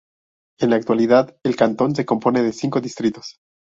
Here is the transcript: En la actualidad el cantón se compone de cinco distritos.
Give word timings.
En 0.59 0.71
la 0.71 0.77
actualidad 0.77 1.37
el 1.43 1.55
cantón 1.55 1.95
se 1.95 2.07
compone 2.07 2.41
de 2.41 2.53
cinco 2.53 2.81
distritos. 2.81 3.37